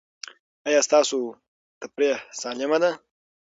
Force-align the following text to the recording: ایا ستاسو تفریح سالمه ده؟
ایا 0.67 0.79
ستاسو 0.87 1.19
تفریح 1.81 2.17
سالمه 2.41 2.77
ده؟ 2.83 2.91